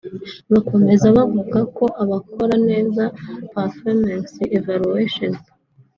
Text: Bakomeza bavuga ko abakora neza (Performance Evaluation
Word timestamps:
Bakomeza 0.51 1.07
bavuga 1.17 1.59
ko 1.77 1.85
abakora 2.03 2.55
neza 2.69 3.03
(Performance 3.53 4.35
Evaluation 4.57 5.31